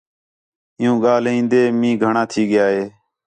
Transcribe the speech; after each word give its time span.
عیوں 0.79 0.97
ڳاھلین٘دین 1.03 1.67
مِین٘ہ 1.81 1.99
گھݨاں 2.03 2.25
تھی 2.31 2.41
ڳِیا 2.49 2.65
ہِے 2.73 2.83